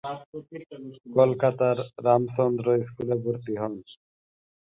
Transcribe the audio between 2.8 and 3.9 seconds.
স্কুলে ভর্তি হন।